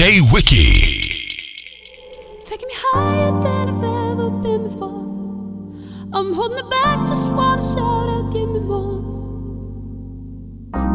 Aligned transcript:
DJ 0.00 0.32
Wiki. 0.32 0.64
Taking 2.46 2.68
me 2.68 2.74
higher 2.74 3.32
than 3.42 3.68
I've 3.68 3.84
ever 3.84 4.30
been 4.30 4.62
before. 4.62 5.04
I'm 6.14 6.32
holding 6.32 6.56
it 6.56 6.70
back, 6.70 7.06
just 7.06 7.28
wanna 7.28 7.60
shout 7.60 8.08
out, 8.08 8.32
give 8.32 8.48
me 8.48 8.60
more. 8.60 9.02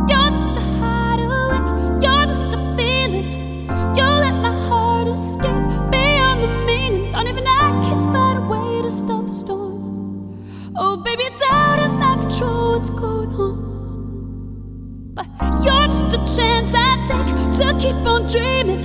You're 0.10 0.32
just 0.32 0.58
a 0.58 0.64
hideaway, 0.80 1.60
you're 2.02 2.26
just 2.26 2.48
a 2.48 2.58
feeling. 2.76 3.68
You 3.96 4.08
let 4.26 4.42
my 4.42 4.56
heart 4.68 5.08
escape 5.08 5.70
beyond 5.92 6.42
the 6.42 6.50
meaning. 6.66 7.12
Don't 7.12 7.28
even 7.28 7.46
I 7.46 7.70
can 7.86 8.12
find 8.12 8.40
a 8.40 8.46
way 8.54 8.82
to 8.82 8.90
stop 8.90 9.28
the 9.28 9.34
storm. 9.34 10.74
Oh, 10.76 10.98
baby, 10.98 11.26
it's 11.26 11.44
out 11.52 11.78
of 11.78 11.92
my 11.92 12.18
control, 12.22 12.80
what's 12.80 12.90
going 12.90 13.30
on? 13.36 15.14
But 15.14 15.28
you're 15.64 15.88
just 15.94 16.08
a 16.08 16.18
chance. 16.36 16.74
I 16.74 16.85
to 17.06 17.78
keep 17.80 17.96
on 18.08 18.26
dreaming? 18.26 18.82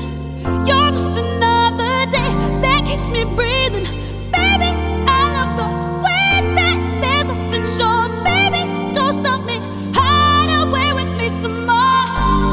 You're 0.66 0.90
just 0.90 1.16
another 1.16 2.10
day 2.10 2.32
that 2.60 2.84
keeps 2.86 3.08
me 3.08 3.24
breathing. 3.24 3.84
Baby, 4.30 4.68
I 5.08 5.32
love 5.32 5.56
the 5.56 5.64
way 6.04 6.54
that 6.54 6.78
there's 7.00 7.28
nothing 7.32 7.64
sure. 7.64 8.08
Baby, 8.24 8.60
don't 8.94 9.24
stop 9.24 9.40
me. 9.46 9.56
Hide 9.94 10.52
away 10.68 10.92
with 10.92 11.20
me 11.20 11.28
some 11.42 11.66
more. 11.66 12.04
Hide 12.12 12.52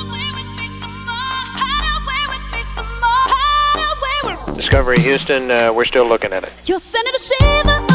away 0.00 0.32
with 0.32 0.50
me 0.56 0.68
some 0.68 1.04
more. 1.04 1.42
Hide 1.60 1.88
away 2.00 2.22
with 2.32 2.44
me 2.52 2.62
some 2.74 2.92
more. 3.02 3.26
Hide 3.36 3.82
away 3.92 4.18
with 4.32 4.48
me. 4.48 4.62
Discovery 4.62 5.00
Houston, 5.00 5.50
uh, 5.50 5.72
we're 5.74 5.84
still 5.84 6.06
looking 6.08 6.32
at 6.32 6.44
it. 6.44 6.52
You're 6.64 6.78
sending 6.78 7.14
a 7.14 7.18
shiver. 7.18 7.87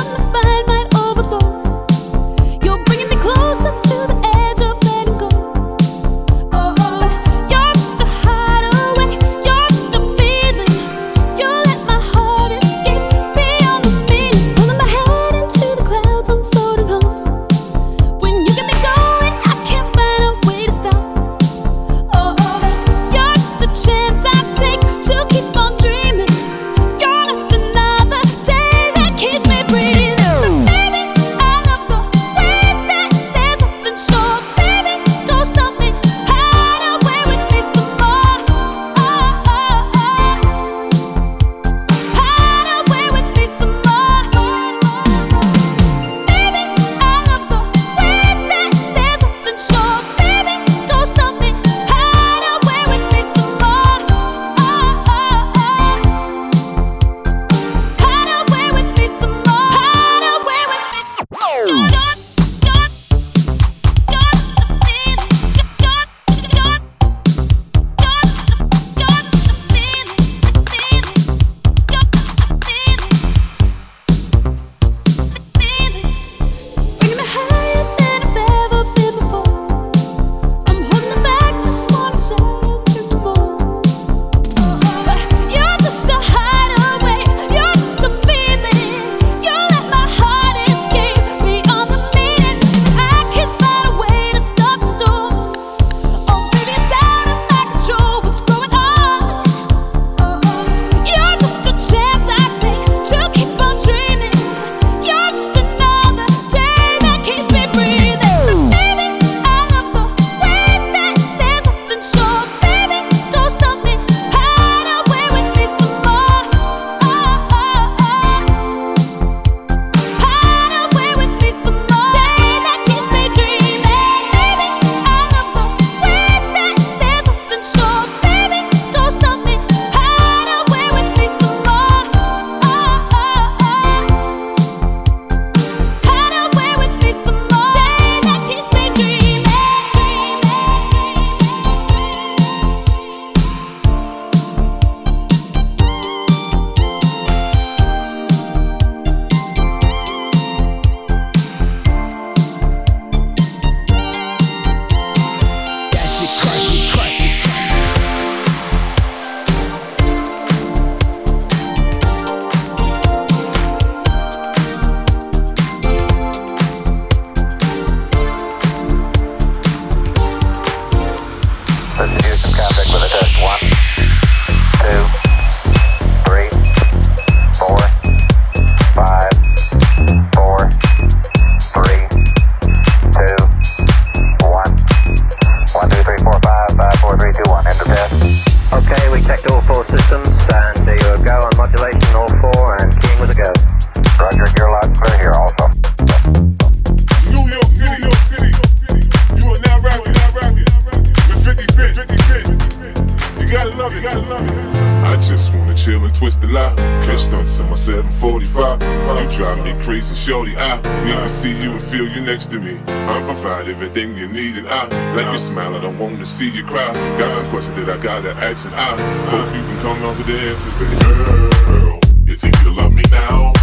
something 214.14 214.18
you 214.18 214.28
need 214.28 214.58
and 214.58 214.68
I 214.68 214.88
let 215.16 215.32
you 215.32 215.40
smile, 215.40 215.76
I 215.76 215.82
don't 215.82 215.98
want 215.98 216.20
to 216.20 216.26
see 216.26 216.50
you 216.50 216.64
cry. 216.64 216.94
Got 217.18 217.32
some 217.32 217.50
questions 217.50 217.78
that 217.78 217.90
I 217.90 218.02
gotta 218.02 218.32
ask 218.32 218.66
and 218.66 218.76
I 218.76 218.96
hope 219.30 219.56
you 219.56 219.62
can 219.62 219.80
come 219.82 220.04
up 220.04 220.18
with 220.18 220.28
the 220.28 220.40
answers, 220.40 220.74
baby 220.80 220.96
girl. 221.02 222.00
It's 222.28 222.44
easy 222.44 222.64
to 222.64 222.72
love 222.72 222.94
me 222.94 223.04
now. 223.12 223.54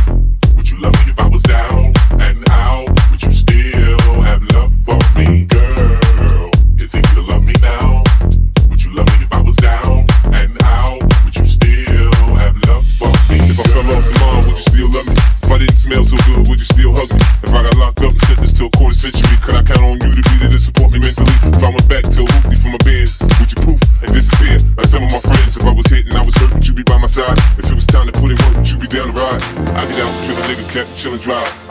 Would 0.56 0.70
you 0.70 0.80
love 0.80 0.94
me 0.94 1.12
if 1.12 1.18
I 1.18 1.28
was 1.28 1.42
down 1.42 1.92
and 2.20 2.48
out? 2.50 2.88
Would 3.10 3.22
you 3.22 3.30
still 3.30 4.22
have 4.22 4.42
love? 4.54 4.79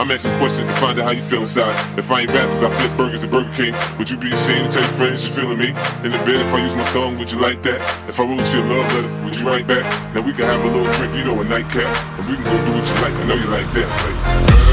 I'm 0.10 0.16
asking 0.16 0.36
questions 0.40 0.66
to 0.66 0.74
find 0.82 1.00
out 1.00 1.06
how 1.06 1.12
you 1.12 1.22
feel 1.22 1.42
inside. 1.42 1.78
If 1.96 2.10
I 2.10 2.22
ain't 2.22 2.32
rappers, 2.32 2.64
I 2.64 2.76
flip 2.82 2.98
burgers 2.98 3.24
at 3.24 3.30
Burger 3.30 3.54
King. 3.54 3.76
Would 4.00 4.10
you 4.10 4.18
be 4.18 4.34
ashamed 4.34 4.72
to 4.72 4.80
tell 4.80 4.82
your 4.82 4.98
friends 4.98 5.22
you 5.22 5.36
feeling 5.36 5.60
me? 5.60 5.68
In 6.02 6.10
the 6.10 6.18
bed, 6.26 6.42
if 6.42 6.52
I 6.52 6.64
use 6.64 6.76
my 6.76 6.84
tongue, 6.86 7.16
would 7.20 7.32
you 7.32 7.40
like 7.40 7.62
that? 7.62 7.80
If 8.10 8.20
I 8.20 8.24
wrote 8.24 8.52
you 8.52 8.60
a 8.60 8.66
love 8.66 8.92
letter, 8.96 9.24
would 9.24 9.40
you 9.40 9.46
write 9.46 9.68
back? 9.68 9.86
Now 10.16 10.22
we 10.22 10.34
can 10.34 10.46
have 10.46 10.66
a 10.66 10.68
little 10.68 10.92
drink, 10.94 11.14
you 11.14 11.26
know, 11.26 11.40
a 11.40 11.44
nightcap. 11.44 11.86
And 12.18 12.28
we 12.28 12.34
can 12.34 12.44
go 12.44 12.66
do 12.66 12.72
what 12.74 12.88
you 12.90 12.96
like, 13.06 13.14
I 13.14 13.28
know 13.28 13.36
you 13.36 13.50
like 13.54 13.72
that. 13.74 13.86
Like, 13.86 14.69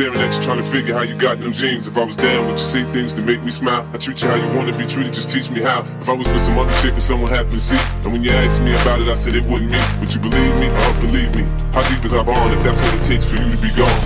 staring 0.00 0.20
at 0.20 0.34
you, 0.34 0.42
trying 0.42 0.56
to 0.56 0.68
figure 0.70 0.94
how 0.94 1.02
you 1.02 1.14
got 1.14 1.38
them 1.40 1.52
jeans. 1.52 1.86
If 1.86 1.98
I 1.98 2.04
was 2.04 2.16
down, 2.16 2.46
would 2.46 2.58
you 2.58 2.64
say 2.64 2.90
things 2.92 3.12
to 3.14 3.22
make 3.22 3.42
me 3.42 3.50
smile? 3.50 3.86
I 3.92 3.98
treat 3.98 4.22
you 4.22 4.28
how 4.28 4.36
you 4.36 4.48
wanna 4.56 4.76
be 4.76 4.86
treated, 4.86 5.12
just 5.12 5.28
teach 5.28 5.50
me 5.50 5.60
how. 5.60 5.84
If 6.00 6.08
I 6.08 6.14
was 6.14 6.26
with 6.28 6.40
some 6.40 6.56
other 6.56 6.72
chick 6.80 6.92
and 6.92 7.02
someone 7.02 7.30
happened 7.30 7.52
to 7.52 7.60
see, 7.60 7.76
and 7.76 8.12
when 8.12 8.24
you 8.24 8.30
asked 8.30 8.62
me 8.62 8.72
about 8.80 9.00
it, 9.00 9.08
I 9.08 9.14
said 9.14 9.34
it 9.34 9.44
wasn't 9.44 9.72
me. 9.72 9.80
Would 10.00 10.14
you 10.14 10.20
believe 10.20 10.54
me? 10.56 10.68
I 10.72 11.00
believe 11.00 11.34
me. 11.36 11.44
How 11.74 11.82
deep 11.84 12.02
is 12.04 12.14
our 12.14 12.24
bond 12.24 12.54
if 12.54 12.62
that's 12.64 12.80
what 12.80 12.94
it 12.94 13.02
takes 13.04 13.24
for 13.24 13.36
you 13.36 13.50
to 13.52 13.60
be 13.60 13.68
gone? 13.76 14.00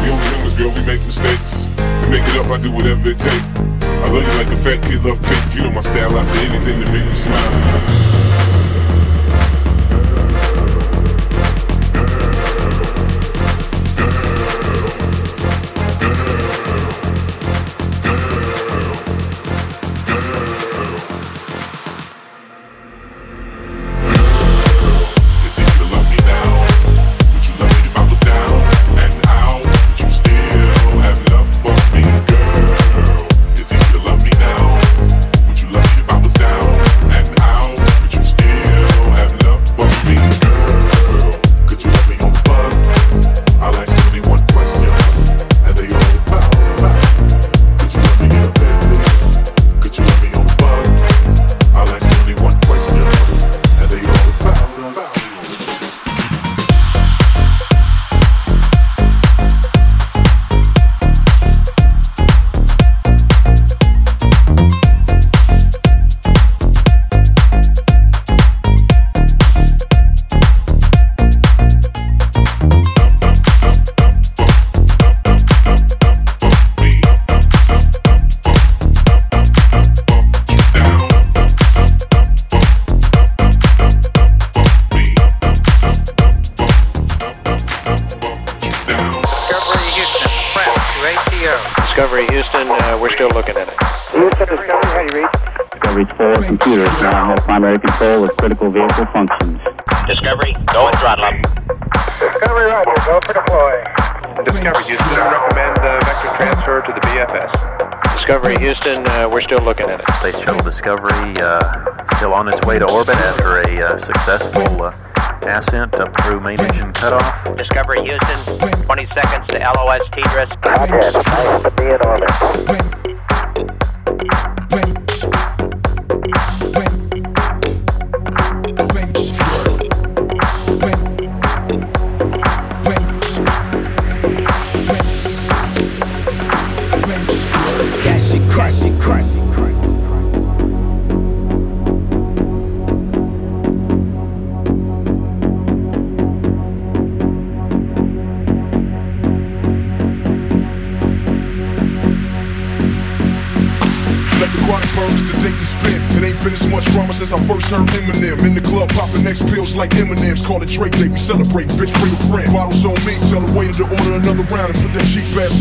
We 0.00 0.08
only 0.08 0.26
humans, 0.32 0.54
girl, 0.56 0.72
we 0.72 0.82
make 0.88 1.04
mistakes. 1.04 1.68
To 1.76 2.06
make 2.08 2.24
it 2.24 2.36
up, 2.40 2.48
I 2.48 2.56
do 2.56 2.72
whatever 2.72 3.10
it 3.10 3.18
takes. 3.18 3.46
I 3.84 4.08
love 4.08 4.24
you 4.24 4.34
like 4.40 4.48
a 4.48 4.56
fat 4.56 4.80
kid 4.88 5.04
love 5.04 5.20
cake. 5.20 5.44
You 5.52 5.68
know 5.68 5.72
my 5.72 5.82
style, 5.82 6.16
I 6.16 6.22
say 6.22 6.46
anything 6.48 6.80
to 6.80 6.92
make 6.92 7.04
you 7.04 7.12
smile. 7.12 8.15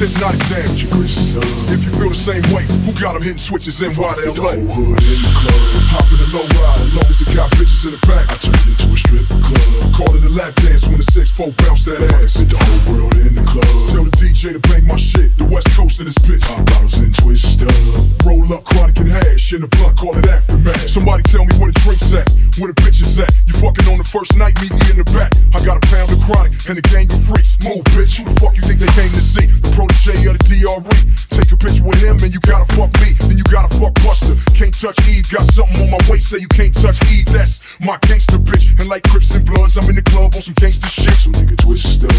hypnotic 0.05 0.41
damn 0.45 0.69
you. 0.77 0.87
If 1.73 1.81
you 1.81 1.91
feel 1.97 2.13
the 2.13 2.17
same 2.17 2.45
way, 2.53 2.63
who 2.85 2.93
got 2.93 3.17
them 3.17 3.23
hitting 3.25 3.41
switches 3.41 3.81
in 3.81 3.89
wide 3.97 4.17
The 4.21 4.37
whole 4.37 4.53
hood 4.53 5.01
in 5.01 5.19
the 5.21 5.31
club. 5.33 5.61
Hop 5.97 6.05
a 6.05 6.15
the 6.15 6.27
low 6.29 6.45
ride, 6.61 6.81
as 6.85 6.93
long 6.93 7.09
as 7.09 7.17
it 7.21 7.29
got 7.33 7.49
bitches 7.57 7.89
in 7.89 7.97
the 7.97 8.01
back. 8.05 8.29
I 8.29 8.37
turned 8.37 8.61
into 8.69 8.85
a 8.93 8.97
strip 8.97 9.25
club. 9.25 9.65
Calling 9.97 10.21
the 10.21 10.29
a 10.29 10.37
lap 10.37 10.53
dance 10.61 10.85
when 10.85 11.01
the 11.01 11.07
6-4 11.09 11.57
bounce 11.65 11.81
that 11.89 11.97
ass. 12.21 12.37
Sit 12.37 12.49
the 12.53 12.57
whole 12.57 12.81
world 12.93 13.17
in 13.25 13.33
the 13.33 13.45
club. 13.49 13.65
Tell 13.89 14.05
the 14.05 14.13
DJ 14.13 14.53
to 14.53 14.61
bang 14.69 14.85
my 14.85 14.97
shit. 14.97 15.33
The 15.41 15.49
West 15.49 15.73
Coast 15.73 15.97
in 15.97 16.05
this 16.05 16.19
bitch. 16.21 16.43
Hot 16.53 16.61
bottles 16.69 17.01
and 17.01 17.09
twist 17.09 17.65
up. 17.65 17.73
Roll 18.25 18.45
up 18.53 18.63
chronic 18.63 18.97
and 19.01 19.09
hash 19.09 19.53
in 19.53 19.61
the 19.65 19.69
blunt, 19.73 19.97
call 19.97 20.13
it 20.17 20.27
aftermath. 20.29 20.85
Somebody 20.85 21.25
tell 21.25 21.45
me 21.45 21.53
where 21.57 21.73
the 21.73 21.77
drinks 21.81 22.13
at, 22.13 22.29
where 22.61 22.69
the 22.69 22.77
bitches 22.77 23.17
at. 23.17 23.33
You 23.49 23.57
fucking 23.57 23.89
on 23.89 23.97
the 23.97 24.05
first 24.05 24.37
night. 24.37 24.44
My 37.95 38.07
gangster 38.07 38.37
bitch. 38.37 38.75
And 38.79 38.89
like 38.91 39.03
Crips 39.07 39.31
and 39.35 39.45
Bloods, 39.45 39.77
I'm 39.79 39.87
in 39.87 39.95
the 39.95 40.03
club 40.03 40.35
on 40.35 40.41
some 40.43 40.53
gangster 40.59 40.87
shit. 40.87 41.15
So 41.15 41.31
nigga 41.31 41.55
twist 41.55 42.03
up. 42.03 42.11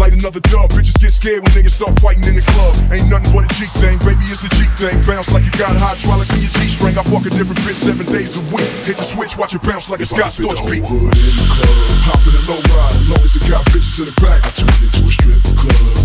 Light 0.00 0.12
another 0.16 0.40
dub. 0.48 0.72
Bitches 0.72 0.96
get 0.96 1.12
scared 1.12 1.44
when 1.44 1.52
niggas 1.52 1.76
start 1.76 1.92
fighting 2.00 2.24
in 2.24 2.34
the 2.36 2.44
club. 2.56 2.72
Ain't 2.88 3.08
nothing 3.12 3.28
but 3.36 3.44
a 3.44 3.50
G 3.52 3.68
thing, 3.76 4.00
baby. 4.00 4.24
It's 4.32 4.40
a 4.44 4.48
G 4.48 4.64
thing. 4.80 4.96
Bounce 5.04 5.28
like 5.32 5.44
you 5.44 5.52
got 5.60 5.76
hydraulics 5.76 6.32
in 6.32 6.40
your 6.40 6.52
G 6.56 6.72
string. 6.72 6.96
I 6.96 7.04
fuck 7.04 7.28
a 7.28 7.32
different 7.32 7.60
bitch 7.64 7.76
seven 7.76 8.06
days 8.08 8.40
a 8.40 8.42
week. 8.48 8.68
Hit 8.88 8.96
the 8.96 9.04
switch, 9.04 9.36
watch 9.36 9.52
it 9.52 9.62
bounce 9.62 9.92
like 9.92 10.00
a 10.00 10.08
Scott 10.08 10.32
Storch 10.32 10.64
beat. 10.64 10.84
Hood 10.84 11.12
in 11.12 11.34
the 11.36 11.46
club. 11.52 12.08
Hop 12.08 12.20
in 12.24 12.32
the 12.32 12.42
low 12.48 12.60
ride. 12.72 12.96
As 12.96 13.08
long 13.12 13.20
as 13.20 13.32
it 13.36 13.44
got 13.44 13.62
bitches 13.68 14.00
in 14.00 14.06
the 14.08 14.16
back, 14.24 14.40
I 14.40 14.50
turn 14.56 14.72
it 14.80 14.88
a 14.88 14.88
strip 14.96 15.07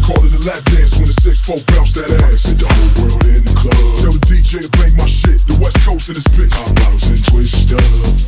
Call 0.01 0.17
it 0.25 0.33
a 0.33 0.41
lap 0.49 0.63
dance 0.73 0.97
when 0.97 1.05
the 1.05 1.13
6-4 1.13 1.61
bounce 1.69 1.93
that 1.93 2.09
ass. 2.25 2.49
The 2.49 2.65
whole 2.65 3.05
world 3.05 3.21
in 3.29 3.45
the 3.45 3.53
club. 3.53 3.77
Tell 4.01 4.13
the 4.13 4.23
DJ 4.25 4.65
to 4.65 4.83
my 4.97 5.05
shit. 5.05 5.45
The 5.45 5.57
West 5.61 5.77
Coast 5.85 6.09
this 6.09 6.25
bitch. 6.33 6.53
Bottles 6.73 7.09
and 7.13 7.21
twist 7.29 7.69
up. 7.73 7.81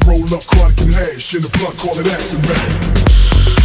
Roll 0.06 0.30
up 0.30 0.46
chronic 0.46 0.82
and 0.82 0.94
hash 0.94 1.34
in 1.34 1.42
the. 1.42 1.50
Call 1.82 1.98
it 1.98 2.08
aftermath. 2.08 3.65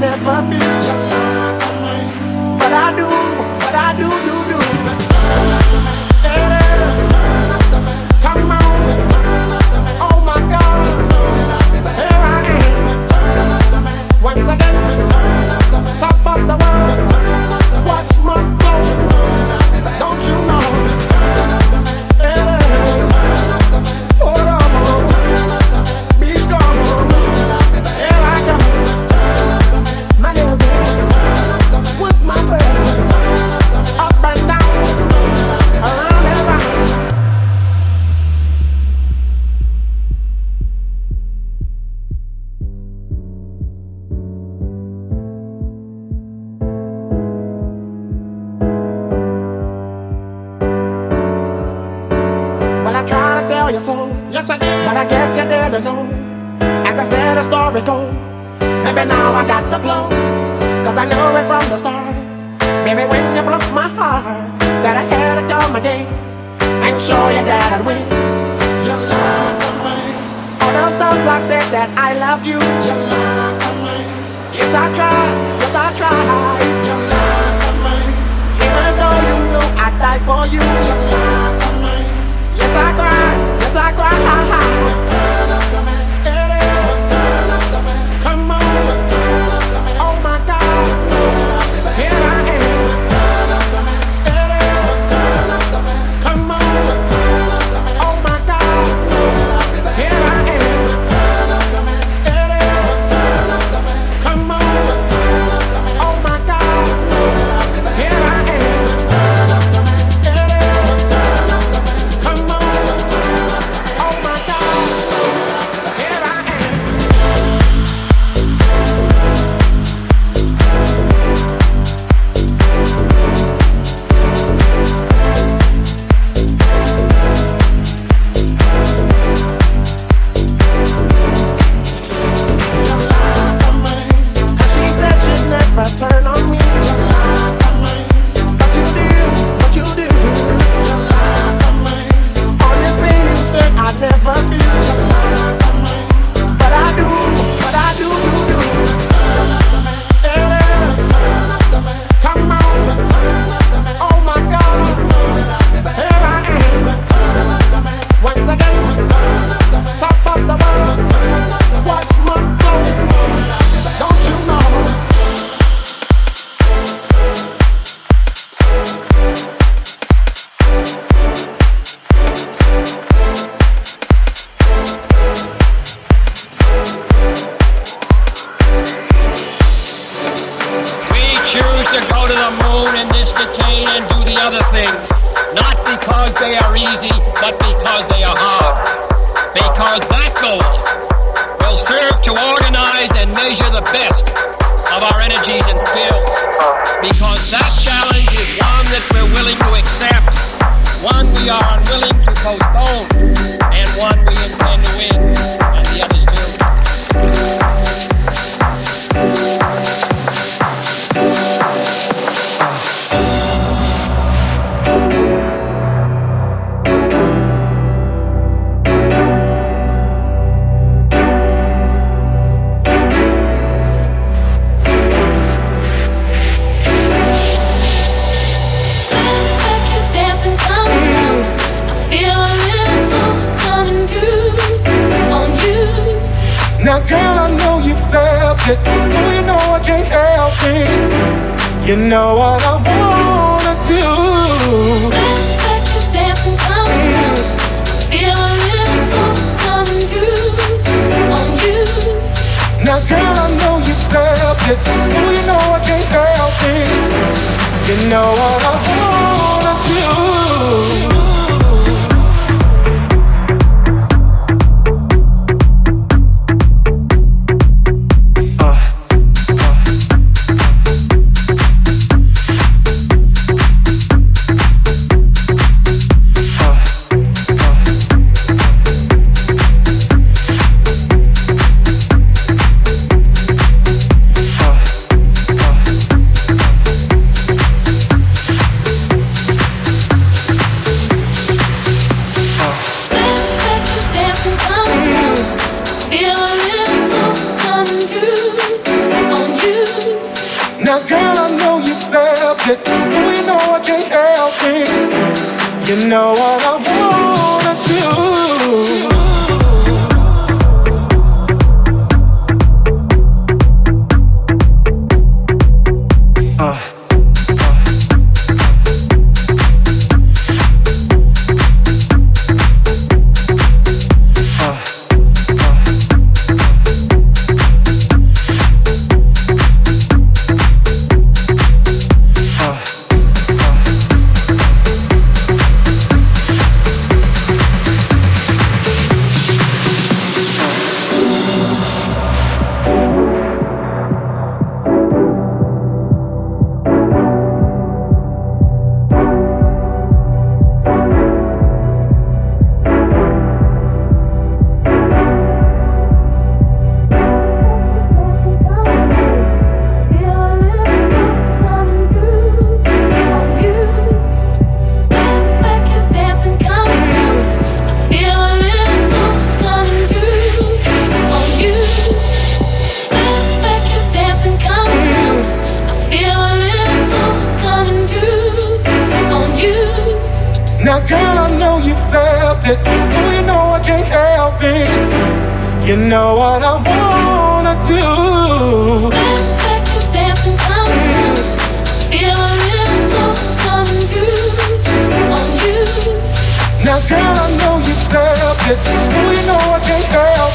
Never 0.00 0.42
be. 0.50 1.11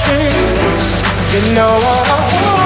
You 0.10 1.54
know 1.54 1.68
what 1.68 2.08
I 2.10 2.57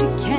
she 0.00 0.06
can't. 0.06 0.29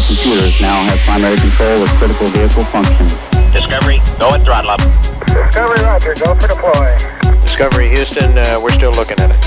Now 0.00 0.80
have 0.88 0.98
primary 1.00 1.36
control 1.36 1.82
of 1.82 1.88
critical 2.00 2.26
vehicle 2.28 2.64
functions. 2.72 3.12
Discovery, 3.52 4.00
go 4.18 4.32
and 4.32 4.42
throttle 4.42 4.70
up. 4.70 4.80
Discovery 5.26 5.84
Roger, 5.84 6.14
go 6.14 6.34
for 6.36 6.48
deploy. 6.48 6.96
Discovery 7.44 7.90
Houston, 7.90 8.38
uh, 8.38 8.58
we're 8.62 8.70
still 8.70 8.92
looking 8.92 9.20
at 9.20 9.30
it. 9.30 9.40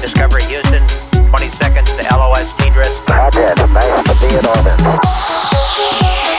Discovery 0.00 0.44
Houston, 0.44 0.86
20 1.28 1.48
seconds 1.50 1.94
to 1.96 2.02
LOS 2.16 2.48
TDRS. 2.56 3.08
Roger, 3.08 3.54
nice 3.68 4.02
to 4.04 4.14
be 4.24 4.34
in 4.38 4.46
orbit. 4.46 6.29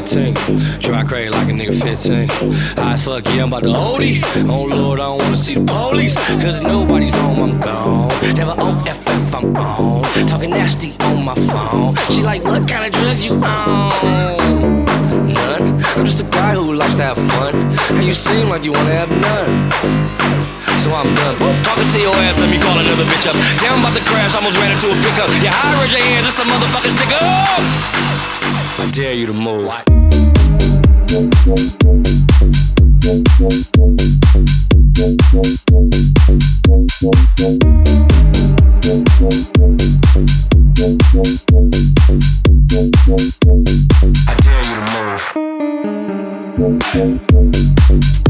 15. 0.00 0.80
Try 0.80 1.04
crazy 1.04 1.28
like 1.28 1.48
a 1.48 1.52
nigga 1.52 1.76
15. 1.76 2.28
High 2.80 2.92
as 2.92 3.04
fuck, 3.04 3.24
yeah, 3.36 3.42
I'm 3.42 3.52
about 3.52 3.64
to 3.64 3.70
OD. 3.70 4.48
Oh 4.48 4.64
Lord, 4.64 4.98
I 4.98 5.04
don't 5.04 5.18
wanna 5.18 5.36
see 5.36 5.54
the 5.54 5.64
police. 5.64 6.16
Cause 6.40 6.62
nobody's 6.62 7.14
home, 7.14 7.38
I'm 7.40 7.60
gone. 7.60 8.08
Never 8.34 8.56
on 8.56 8.80
FF, 8.86 9.34
I'm 9.34 9.54
on. 9.56 10.02
Talking 10.26 10.50
nasty 10.50 10.94
on 11.00 11.24
my 11.24 11.34
phone. 11.34 11.94
She 12.08 12.22
like, 12.22 12.42
what 12.44 12.66
kind 12.66 12.86
of 12.86 12.92
drugs 12.92 13.26
you 13.26 13.34
on? 13.34 14.84
None. 15.28 15.64
I'm 15.96 16.06
just 16.06 16.22
a 16.22 16.28
guy 16.32 16.54
who 16.54 16.72
likes 16.72 16.96
to 16.96 17.02
have 17.02 17.18
fun. 17.36 17.54
And 17.96 18.04
you 18.04 18.14
seem 18.14 18.48
like 18.48 18.64
you 18.64 18.72
wanna 18.72 18.96
have 19.04 19.10
none. 19.10 19.52
So 20.80 20.94
I'm 20.94 21.12
done. 21.14 21.36
Woo, 21.40 21.52
talking 21.62 21.88
to 21.92 21.98
your 22.00 22.16
ass, 22.24 22.40
let 22.40 22.48
me 22.48 22.56
call 22.56 22.78
another 22.78 23.04
bitch 23.04 23.28
up. 23.28 23.36
Damn, 23.60 23.80
about 23.80 23.92
to 23.92 24.02
crash, 24.08 24.34
almost 24.34 24.56
ran 24.56 24.72
into 24.72 24.88
a 24.88 24.96
pickup. 25.04 25.28
Yeah, 25.44 25.52
I 25.52 25.76
raise 25.82 25.92
your 25.92 26.00
hands, 26.00 26.26
it's 26.26 26.40
a 26.40 26.44
motherfucking 26.48 26.96
stick 26.96 27.12
up. 27.20 28.59
I 28.80 28.90
dare 28.92 29.12
you 29.12 29.26
to 29.26 29.32
move. 29.34 29.68
I 29.68 29.84
dare 44.40 44.56
you 44.56 44.74
to 44.74 44.84
move. 47.92 48.29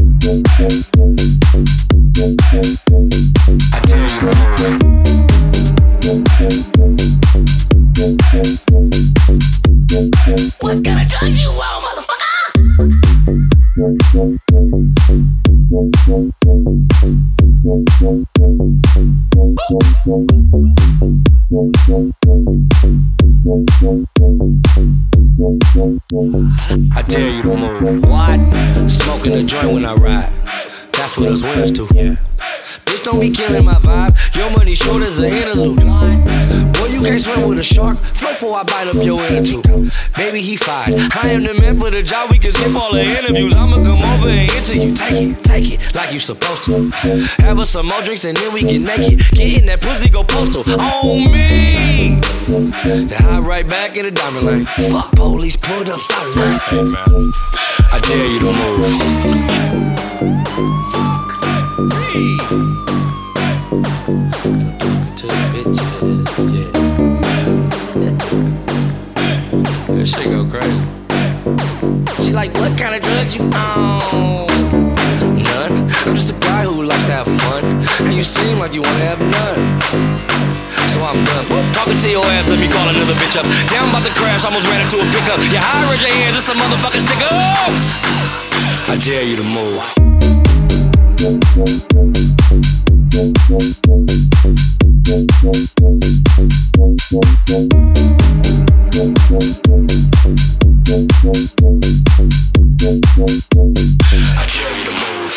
I 26.95 27.01
dare 27.07 27.29
you 27.29 27.41
to 27.43 27.55
move. 27.55 28.05
What? 28.05 28.89
Smoking 28.89 29.33
a 29.33 29.43
joint 29.43 29.73
when 29.73 29.85
I 29.85 29.93
ride. 29.95 30.31
That's 30.93 31.17
what 31.17 31.29
us 31.31 31.43
winners 31.43 31.71
do. 31.71 31.87
Yeah. 31.93 32.15
Bitch, 32.85 33.03
don't 33.03 33.19
be 33.19 33.31
killing 33.31 33.65
my 33.65 33.75
vibe. 33.75 34.35
Your 34.35 34.49
money 34.51 34.75
short 34.75 35.03
as 35.03 35.17
an 35.17 35.25
interlude. 35.25 35.79
Can't 37.03 37.21
swim 37.21 37.49
with 37.49 37.59
a 37.59 37.63
shark. 37.63 37.97
Flow 37.97 38.33
for 38.33 38.57
I 38.57 38.63
bite 38.63 38.87
up 38.87 38.95
your 39.03 39.23
inner 39.25 39.43
tube. 39.43 39.63
Baby, 40.15 40.41
he 40.41 40.55
fired. 40.55 40.93
I 41.15 41.29
am 41.29 41.43
the 41.43 41.53
man 41.53 41.77
for 41.79 41.89
the 41.89 42.03
job. 42.03 42.29
We 42.29 42.37
can 42.37 42.51
skip 42.51 42.75
all 42.75 42.93
the 42.93 43.03
interviews. 43.03 43.55
I'ma 43.55 43.83
come 43.83 44.03
over 44.03 44.29
and 44.29 44.51
interview. 44.51 44.89
You. 44.89 44.93
Take 44.93 45.13
it, 45.13 45.43
take 45.43 45.71
it 45.73 45.95
like 45.95 46.11
you 46.13 46.19
supposed 46.19 46.63
to. 46.65 46.89
Have 47.41 47.59
us 47.59 47.71
some 47.71 47.87
more 47.87 48.01
drinks 48.01 48.25
and 48.25 48.37
then 48.37 48.53
we 48.53 48.61
get 48.61 48.81
naked. 48.81 49.19
Get 49.31 49.61
in 49.61 49.65
that 49.65 49.81
pussy, 49.81 50.09
go 50.09 50.23
postal. 50.23 50.63
On 50.79 51.31
me. 51.31 52.19
Then 52.83 53.09
hop 53.09 53.43
right 53.45 53.67
back 53.67 53.97
in 53.97 54.05
the 54.05 54.11
diamond 54.11 54.45
lane. 54.45 54.65
Fuck 54.91 55.11
police, 55.13 55.55
pulled 55.55 55.89
up, 55.89 55.99
man. 56.35 56.59
Hey, 56.59 56.83
man. 56.83 57.31
I 57.93 57.99
dare 58.07 58.27
you 58.27 58.39
to 58.39 58.51
move. 58.53 58.85
Fuck 60.91 61.41
me. 62.13 62.70
This 70.01 70.17
shit 70.17 70.33
go 70.33 70.41
crazy. 70.49 70.81
She 72.25 72.33
like, 72.33 72.49
what 72.57 72.73
kind 72.73 72.97
of 72.97 73.03
drugs 73.05 73.35
you 73.37 73.43
on? 73.53 74.49
None. 75.37 75.73
I'm 76.09 76.17
just 76.17 76.33
a 76.33 76.37
guy 76.41 76.65
who 76.65 76.81
likes 76.81 77.05
to 77.05 77.21
have 77.21 77.29
fun. 77.45 77.61
And 78.09 78.15
you 78.15 78.23
seem 78.23 78.57
like 78.57 78.73
you 78.73 78.81
wanna 78.81 79.05
have 79.05 79.21
none. 79.21 79.61
So 80.89 81.05
I'm 81.05 81.23
done. 81.23 81.45
Whoop, 81.53 81.69
talking 81.77 81.99
to 82.01 82.09
your 82.09 82.25
ass, 82.33 82.49
let 82.49 82.57
me 82.57 82.65
call 82.67 82.89
another 82.89 83.13
bitch 83.13 83.37
up. 83.37 83.45
Damn, 83.69 83.83
I'm 83.83 83.93
about 83.93 84.01
to 84.09 84.13
crash, 84.17 84.43
almost 84.43 84.65
ran 84.65 84.81
into 84.81 84.97
a 84.97 85.05
pickup. 85.13 85.37
Yeah, 85.53 85.61
high, 85.61 85.85
raise 85.85 86.01
your 86.01 86.09
hands, 86.09 86.33
it's 86.33 86.49
a 86.49 86.57
motherfucking 86.57 87.05
stick 87.05 87.21
up. 87.21 87.69
I 88.89 88.97
dare 89.05 89.21
you 89.21 89.37
to 89.37 89.45
move. 89.53 90.01
Dare 98.91 99.05
you 99.05 99.13
to 99.13 99.31
move. 99.31 100.51
I 104.37 104.45
dare 104.51 104.75
you 104.75 104.83
to 104.85 104.91
move. 104.91 105.31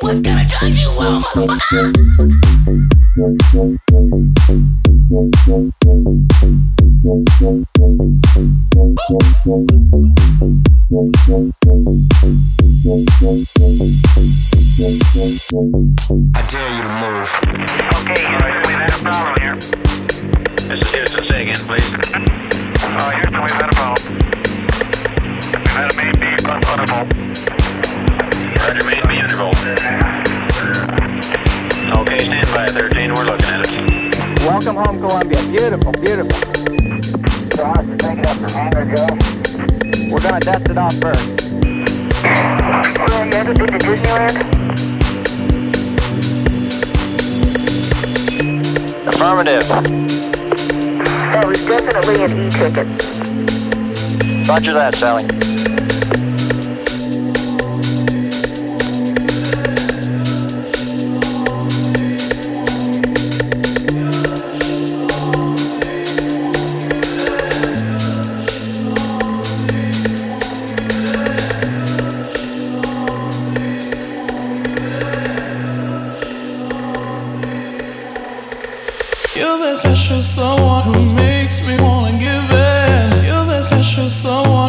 What 0.00 0.16
kind 0.24 0.40
of 0.40 0.46
drugs 0.48 0.80
you 0.80 0.88
want, 0.96 1.24
motherfucker? 1.34 3.01
Please. 3.14 3.36
Oh, 22.84 23.10
main. 23.32 23.58
Roger, 28.58 28.84
beam 28.88 29.10
interval. 29.20 29.52
Okay, 31.94 32.18
stand 32.24 32.46
by 32.54 32.66
13. 32.66 33.12
We're 33.12 33.24
looking 33.24 33.46
at 33.48 33.68
it. 33.68 33.70
Welcome 34.40 34.76
home, 34.76 34.98
Columbia. 34.98 35.42
Beautiful, 35.50 35.92
beautiful. 35.92 36.38
So 37.52 37.64
how's 37.66 37.86
the 37.86 37.96
thing 38.00 38.18
up 38.20 38.38
the 38.40 38.50
hangar 38.50 38.86
go? 38.88 39.06
We're 40.10 40.20
gonna 40.20 40.40
dust 40.40 40.70
it 40.70 40.78
off 40.78 40.94
first. 40.94 41.28
Ever 43.34 43.54
been 43.54 43.68
to 43.68 43.78
Disneyland? 43.78 44.36
Affirmative. 49.06 49.68
That 51.32 51.44
was 51.46 51.60
definitely 51.66 52.24
an 52.24 52.30
e-ticket. 52.46 52.88
Roger 54.48 54.72
that, 54.72 54.94
Sally. 54.94 55.51
Special 80.22 80.56
someone 80.56 80.94
who 80.94 81.14
makes 81.14 81.66
me 81.66 81.76
wanna 81.80 82.12
give 82.12 82.50
in. 82.50 83.24
You're 83.24 83.44
the 83.44 83.60
special 83.62 84.08
someone 84.08 84.61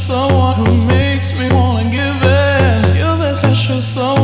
someone 0.00 0.54
who 0.54 0.82
makes 0.86 1.38
me 1.38 1.46
wanna 1.52 1.84
give 1.90 2.22
in. 2.22 2.96
You're 2.96 3.18
the 3.18 3.34
special 3.34 3.80
someone. 3.80 4.19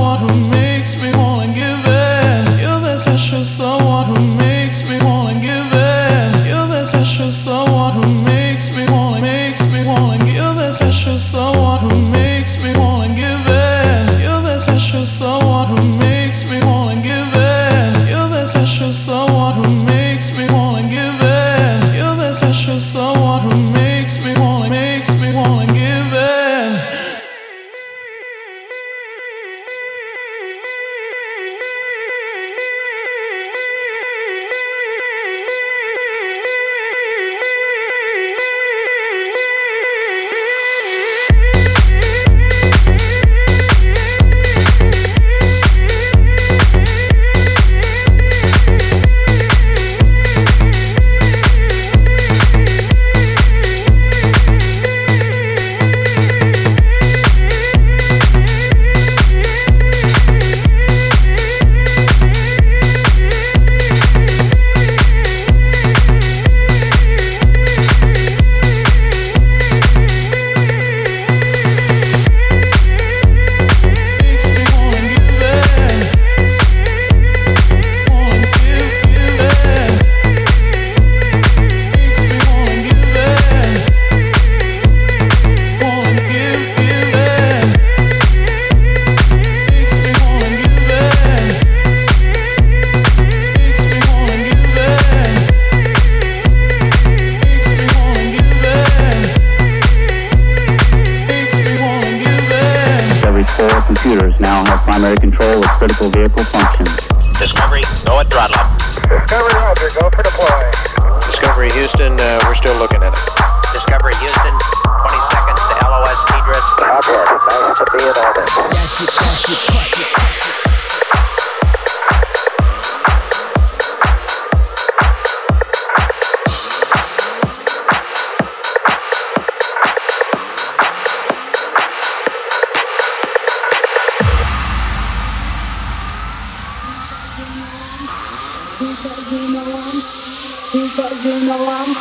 know 141.47 141.63
I'm 141.63 141.95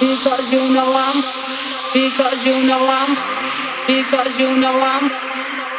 because 0.00 0.50
you 0.50 0.72
know 0.72 0.88
I'm 0.96 1.20
because 1.92 2.44
you 2.46 2.64
know 2.64 2.80
I'm 2.88 3.12
because 3.86 4.40
you 4.40 4.56
know 4.56 4.72
I'm 4.72 5.04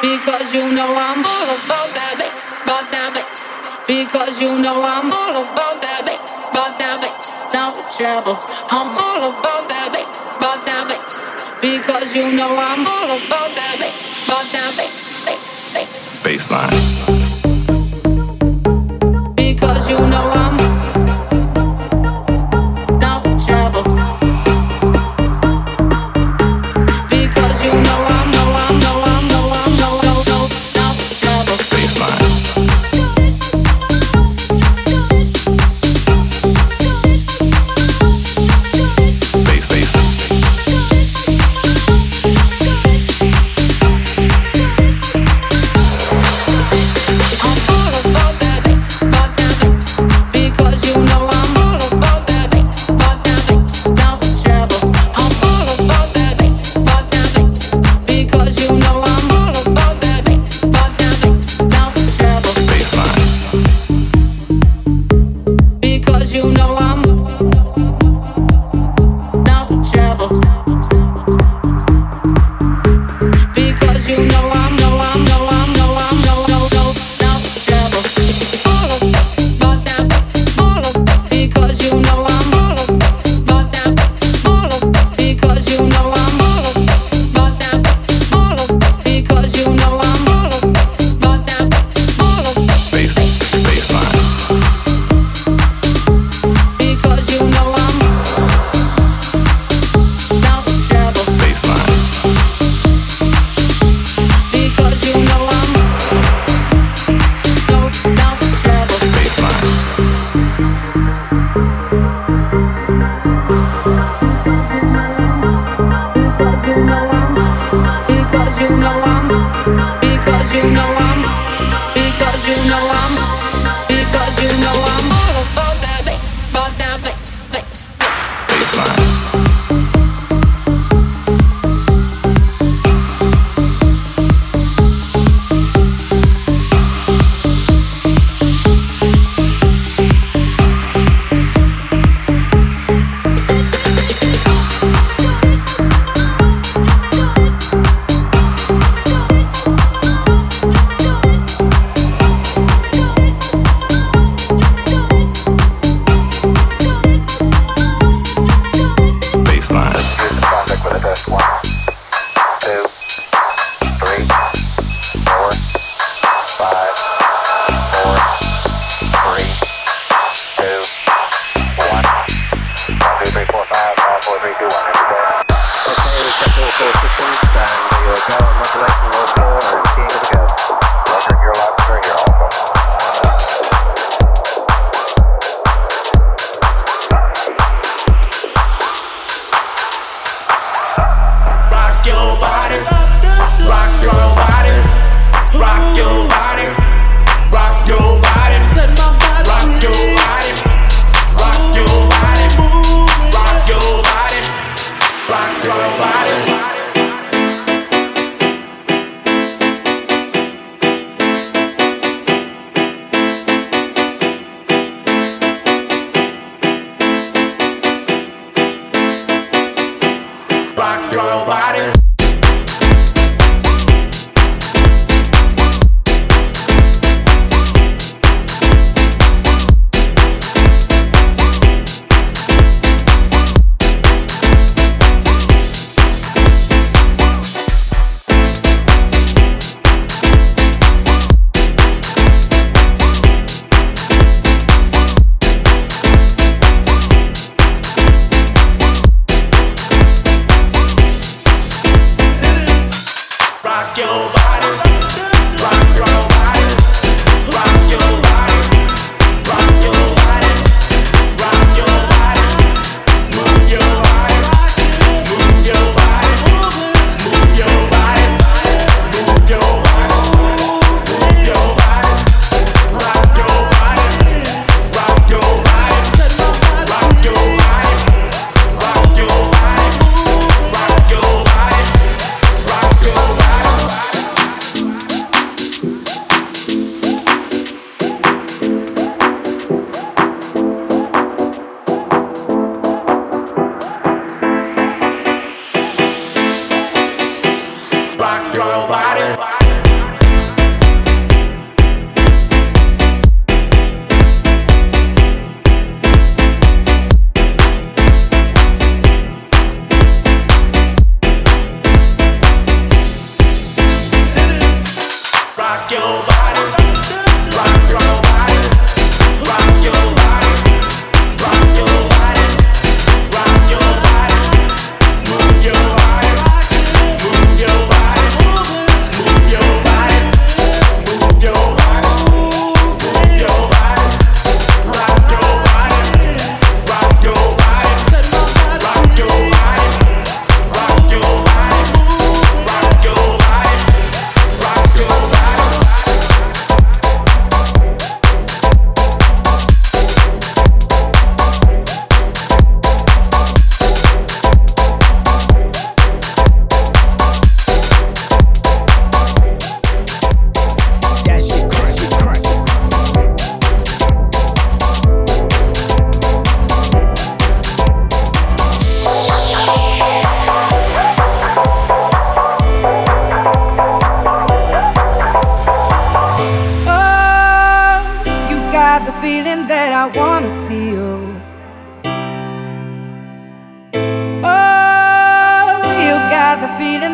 because 0.06 0.54
you 0.54 0.70
know 0.70 0.86
I'm 0.86 1.26
all 1.26 1.50
about 1.50 1.90
that 1.98 2.16
bass, 2.22 2.54
about 2.62 2.86
that 2.94 3.10
bass. 3.18 3.50
Because 3.90 4.40
you 4.40 4.54
know 4.62 4.78
I'm 4.86 5.10
all 5.10 5.42
about 5.42 5.82
that 5.82 6.06
bass, 6.06 6.38
about 6.54 6.78
that 6.78 7.02
bass. 7.02 7.42
Now 7.50 7.74
the 7.74 7.82
trouble, 7.90 8.38
I'm 8.70 8.94
all 8.94 9.34
about 9.34 9.66
that 9.66 9.90
bass, 9.98 10.22
about 10.38 10.62
that 10.70 10.86
bass. 10.86 11.26
Because 11.58 12.16
you 12.16 12.32
know 12.38 12.54
I'm 12.54 12.86
all 12.86 13.18
about 13.18 13.50
that 13.58 13.78
bass, 13.82 14.14
about 14.30 14.46
that 14.54 14.78
bass, 14.78 15.26
bass, 15.26 15.74
bass. 15.74 16.24
Baseline. 16.24 17.01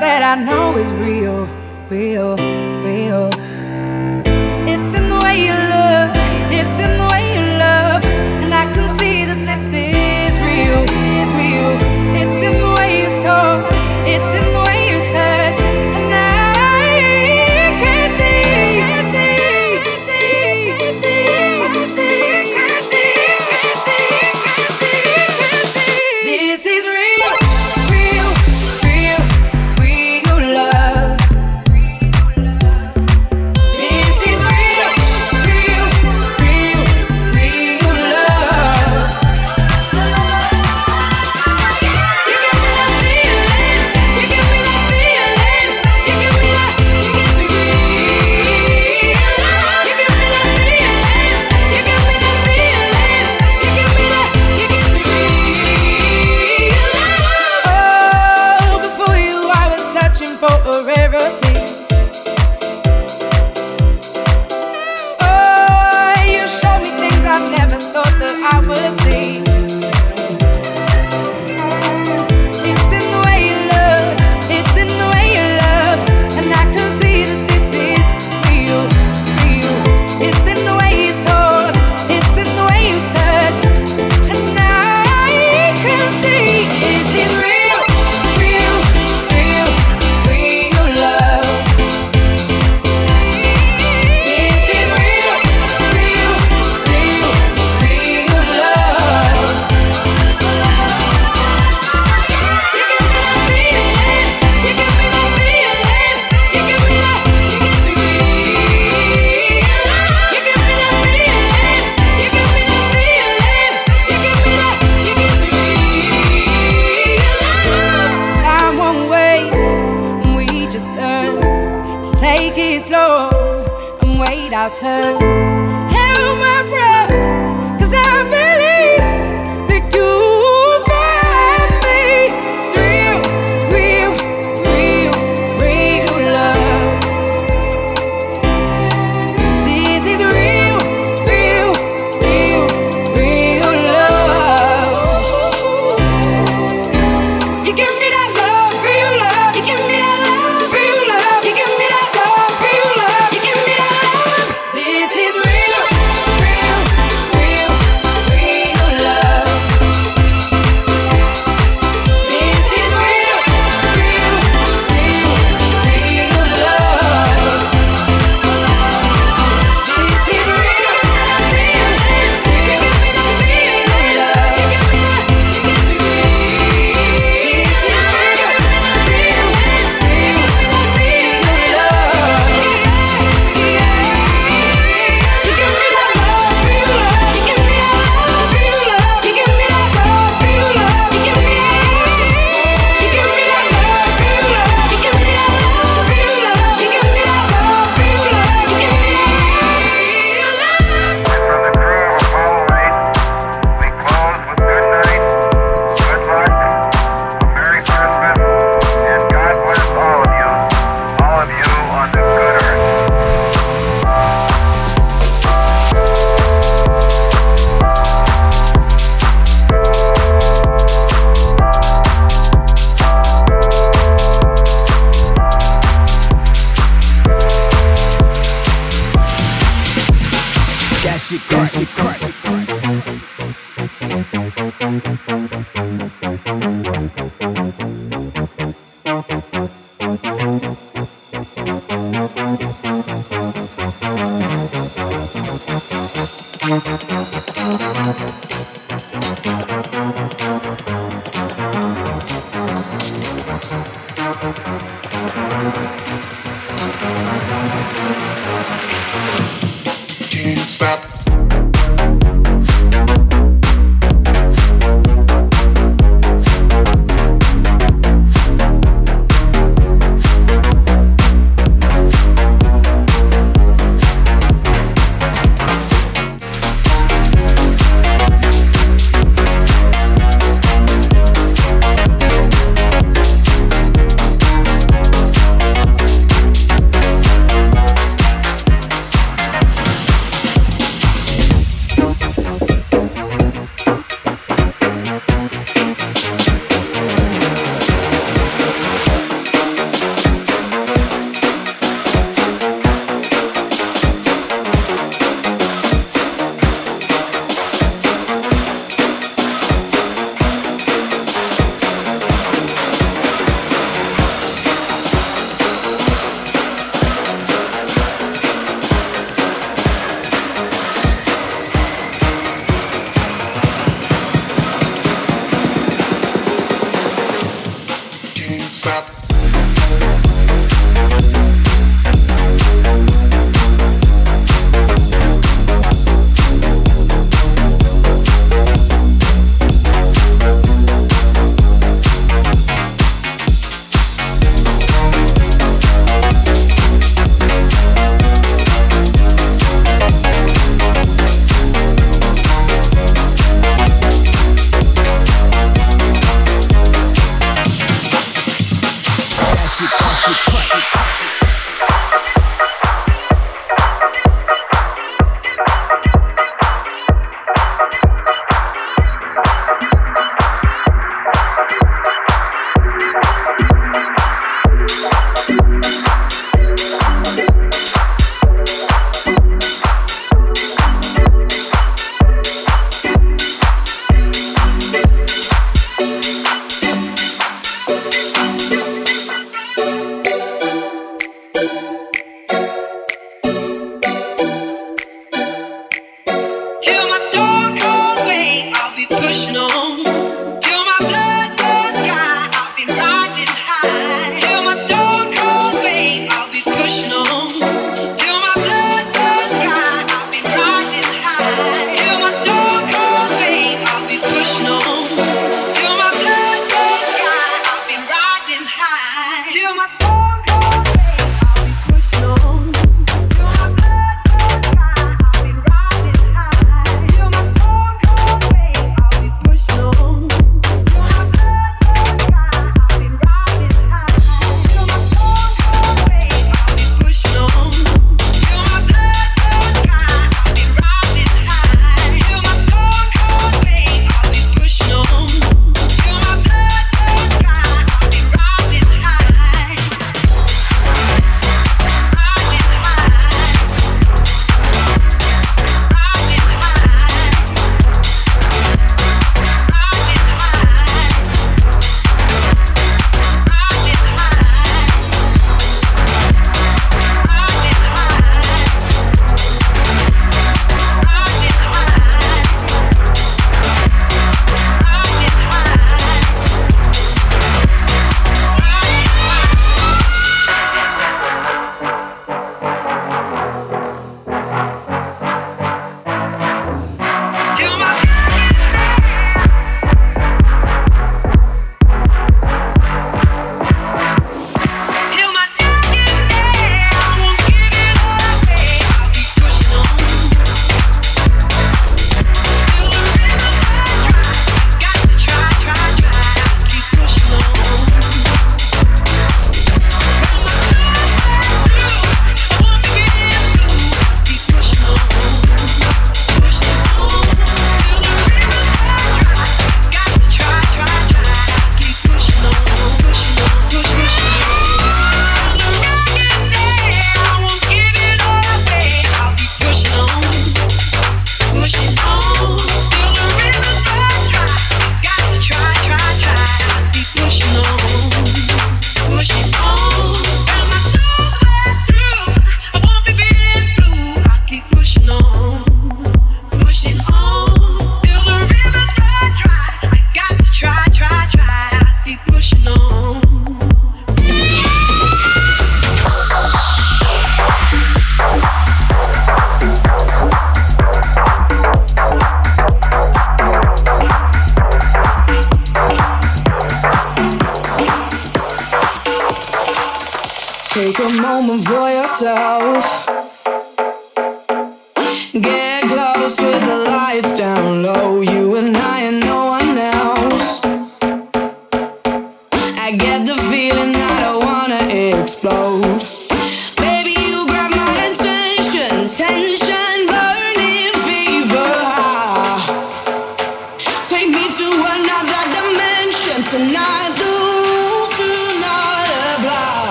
That 0.00 0.22
I 0.22 0.42
know 0.42 0.76
is 0.76 0.90
real, 1.00 1.46
real. 1.88 2.67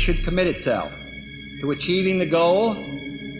should 0.00 0.24
commit 0.24 0.46
itself 0.46 0.96
to 1.60 1.72
achieving 1.72 2.18
the 2.18 2.24
goal 2.26 2.74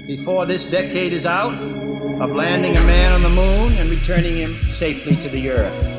before 0.07 0.45
this 0.45 0.67
decade 0.67 1.13
is 1.13 1.25
out 1.25 1.55
of 1.55 2.33
landing 2.33 2.77
a 2.77 2.81
man 2.83 3.13
on 3.13 3.23
the 3.23 3.29
moon 3.31 3.73
and 3.79 3.89
returning 3.89 4.37
him 4.37 4.51
safely 4.51 5.17
to 5.17 5.29
the 5.31 5.49
earth. 5.51 5.90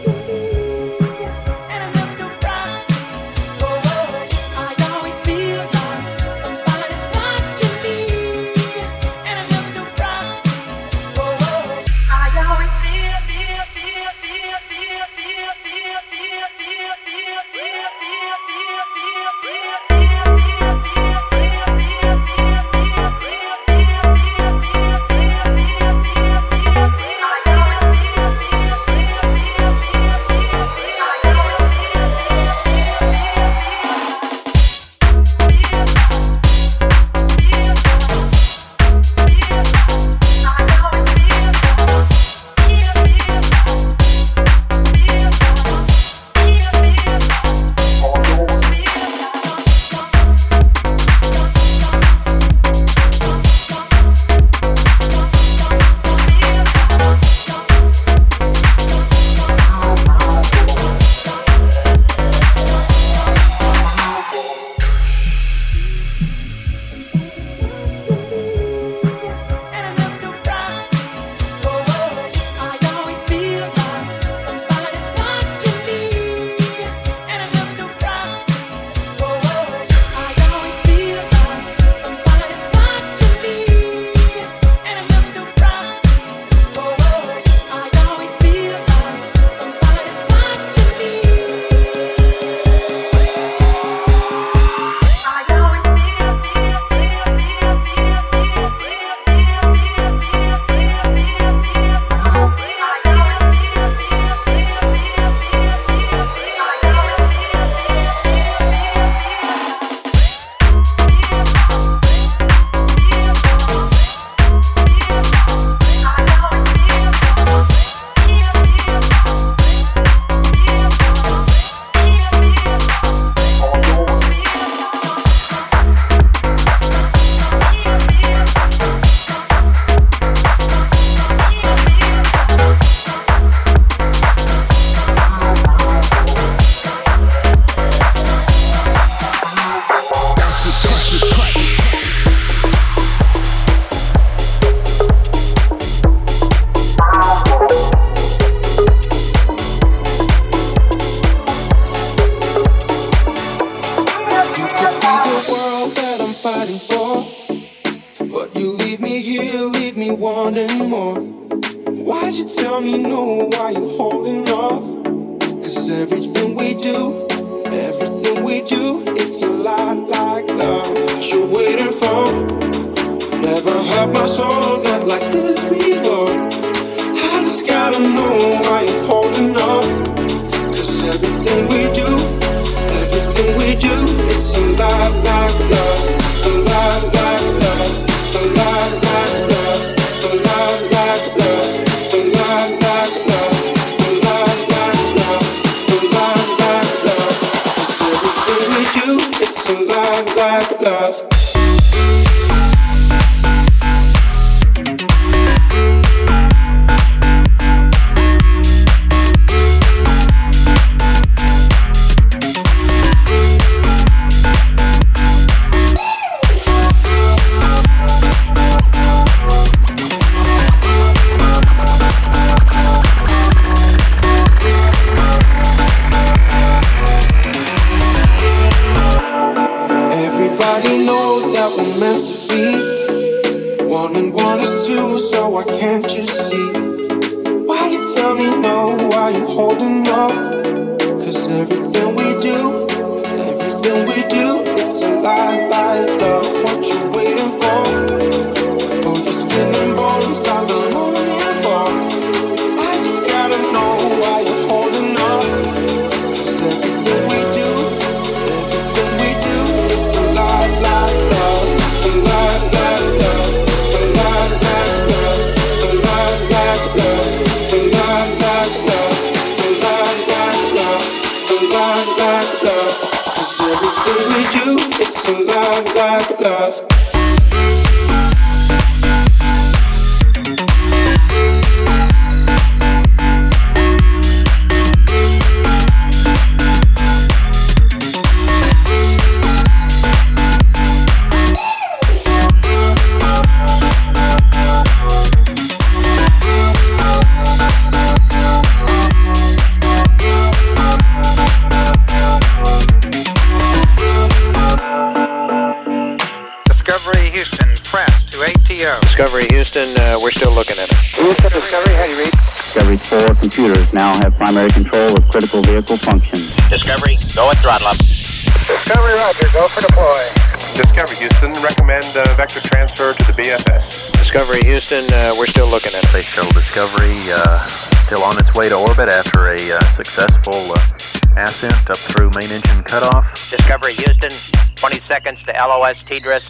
Discovery 335.82 336.22
Houston, 336.22 336.41